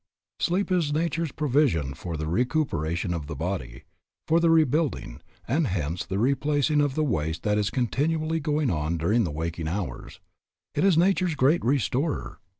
Sleep 0.39 0.71
is 0.71 0.91
nature's 0.91 1.31
provision 1.31 1.93
for 1.93 2.17
the 2.17 2.25
recuperation 2.25 3.13
of 3.13 3.27
the 3.27 3.35
body, 3.35 3.83
for 4.27 4.39
the 4.39 4.49
rebuilding 4.49 5.21
and 5.47 5.67
hence 5.67 6.03
the 6.07 6.17
replacing 6.17 6.81
of 6.81 6.95
the 6.95 7.03
waste 7.03 7.43
that 7.43 7.59
is 7.59 7.69
continually 7.69 8.39
going 8.39 8.71
on 8.71 8.97
during 8.97 9.25
the 9.25 9.29
waking 9.31 9.67
hours. 9.67 10.19
It 10.73 10.83
is 10.83 10.97
nature's 10.97 11.35
great 11.35 11.63
restorer. 11.63 12.39